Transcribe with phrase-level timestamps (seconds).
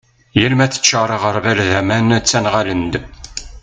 [0.39, 2.93] yal ma teččar aγerbal d aman ttenγalen-d